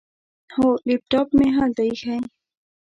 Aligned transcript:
هو، 0.53 0.67
لیپټاپ 0.87 1.27
مې 1.37 1.47
هلته 1.57 1.81
ایښی. 1.87 2.19